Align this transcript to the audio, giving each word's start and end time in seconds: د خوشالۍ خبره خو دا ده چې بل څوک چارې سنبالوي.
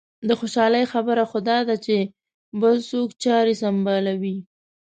د 0.27 0.29
خوشالۍ 0.39 0.83
خبره 0.93 1.23
خو 1.29 1.39
دا 1.49 1.59
ده 1.67 1.75
چې 1.85 1.97
بل 2.61 2.75
څوک 2.89 3.09
چارې 3.23 3.53
سنبالوي. 3.61 4.37